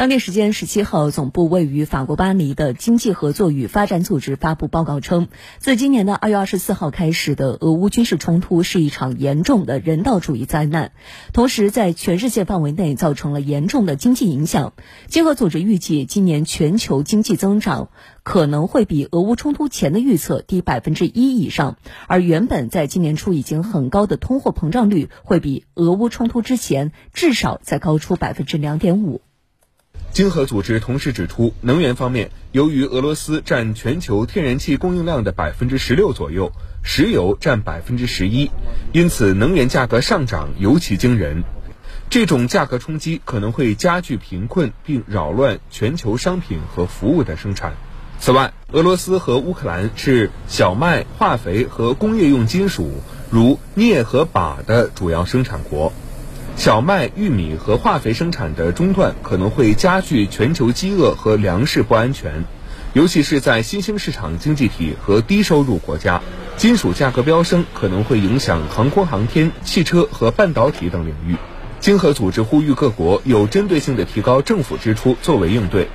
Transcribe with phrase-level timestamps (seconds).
[0.00, 10.92] 当地时间十七号，总部位于法国巴黎的经济合作与发展组织发布报告称，自今年的二月二十四号开始的俄乌军事冲突是一场严重的人道主义灾难，
[11.34, 14.72] 同时在全世界范围内造成了严重的经济影响。
[15.06, 17.90] 经合组织预计，今年全球经济增长
[18.22, 21.76] 可能会比俄乌冲突前的预测低百分之一以上，
[22.08, 29.20] 而原本在今年初已经很高的通货膨胀率会比俄乌冲突之前至少再高出百分之两点五。
[30.12, 36.50] 经合组织同时指出，能源方面，由于俄罗斯占全球天然气供应量的百分之十六左右，
[36.82, 38.50] 石油占百分之十一，
[38.92, 41.44] 因此能源价格上涨尤其惊人。
[42.08, 47.74] 这种价格冲击可能会加剧贫困，并扰乱全球商品和服务的生产。
[48.18, 52.90] 此外，俄罗斯和乌克兰是小麦、化肥和工业用金属，
[53.30, 55.92] 如镍和钯的主要生产国。
[56.60, 62.44] 小麦、玉米和化肥生产的中断可能会加剧全球饥饿和粮食不安全，
[62.92, 66.20] 尤其是在新兴市场经济体和低收入国家。
[66.58, 71.36] 金属价格飙升可能会影响航空航天、汽车和半导体等领域。
[71.80, 75.88] 经合组织呼吁各国有针对性地提高政府支出作为应对。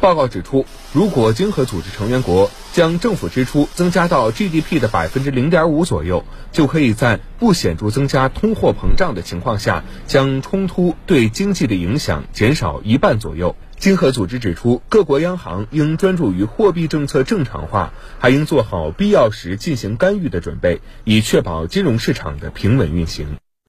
[0.00, 13.56] 报告指出，如果经合组织成员国将政府支出增加到 GDP 的百分之零点五左右，就可以在不显著增加通货膨胀的情况下，将冲突对经济的影响减少一半左右。
[13.76, 23.36] 经合组织指出，各国央行应专注于货币政策正常化，还应做好必要时进行干预的准备，以确保金融市场的平稳运行。